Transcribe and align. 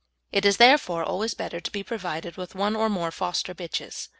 It 0.31 0.45
is, 0.45 0.57
therefore, 0.57 1.03
always 1.03 1.35
better 1.35 1.59
to 1.59 1.71
be 1.71 1.83
provided 1.83 2.35
with 2.35 2.55
one 2.55 2.75
or 2.75 2.89
more 2.89 3.11
foster 3.11 3.53
bitches. 3.53 4.09